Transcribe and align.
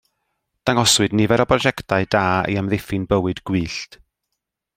Dangoswyd 0.69 1.13
nifer 1.19 1.43
o 1.43 1.45
brojectau 1.51 2.07
da 2.15 2.23
i 2.53 2.59
amddiffyn 2.63 3.07
bywyd 3.13 3.43
gwyllt. 3.51 4.01